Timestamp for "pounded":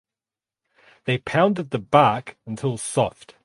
1.19-1.69